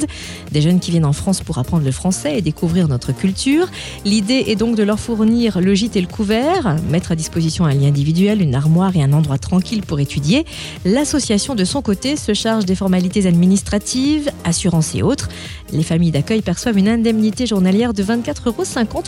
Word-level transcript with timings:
Des 0.53 0.61
jeunes 0.61 0.79
qui 0.79 0.91
viennent 0.91 1.03
en 1.03 1.11
France 1.11 1.41
pour 1.41 1.57
apprendre 1.57 1.83
le 1.83 1.91
français 1.91 2.37
et 2.37 2.41
découvrir 2.41 2.87
notre 2.87 3.11
culture. 3.11 3.67
L'idée 4.05 4.45
est 4.47 4.55
donc 4.55 4.77
de 4.77 4.83
leur 4.83 5.01
fournir 5.01 5.59
le 5.59 5.73
gîte 5.73 5.97
et 5.97 6.01
le 6.01 6.07
couvert, 6.07 6.77
mettre 6.89 7.11
à 7.11 7.15
disposition 7.15 7.65
un 7.65 7.73
lit 7.73 7.87
individuel, 7.87 8.41
une 8.41 8.55
armoire 8.55 8.95
et 8.95 9.03
un 9.03 9.11
endroit 9.11 9.39
tranquille 9.39 9.81
pour 9.81 9.99
étudier. 9.99 10.45
L'association 10.85 11.53
de 11.53 11.65
son 11.65 11.81
côté 11.81 12.15
se 12.15 12.33
charge 12.33 12.63
des 12.63 12.75
formalités 12.75 13.27
administratives, 13.27 14.31
assurances 14.45 14.95
et 14.95 15.01
autres. 15.01 15.27
Les 15.73 15.83
familles 15.83 16.12
d'accueil 16.13 16.41
perçoivent 16.41 16.77
une 16.77 16.87
indemnité 16.87 17.45
journalière 17.45 17.93
de 17.93 18.03
24,50 18.03 18.45
euros 18.47 18.63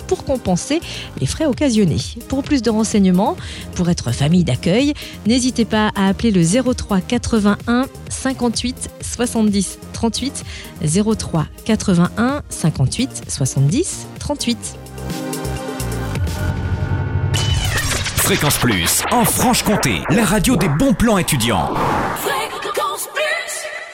pour 0.08 0.26
compenser 0.26 0.82
les 1.20 1.26
frais 1.26 1.46
occasionnés. 1.46 2.02
Pour 2.28 2.44
plus 2.44 2.62
de 2.62 2.70
renseignements, 2.70 3.38
pour 3.76 3.90
être 3.90 4.12
famille 4.12 4.44
d'accueil, 4.44 4.94
n'hésitez 5.26 5.64
pas 5.66 5.92
à 5.96 6.08
appeler 6.08 6.32
le 6.32 6.44
03 6.44 7.00
81 7.02 7.86
58 8.10 8.90
70 9.02 9.80
38 9.94 10.44
03 11.18 11.46
81 11.64 12.42
58 12.50 13.24
70 13.28 14.08
38. 14.20 14.76
Fréquence 18.18 18.58
Plus, 18.58 19.04
en 19.12 19.24
Franche-Comté, 19.24 20.02
la 20.10 20.26
radio 20.26 20.56
des 20.56 20.68
bons 20.68 20.94
plans 20.94 21.20
étudiants. 21.20 21.70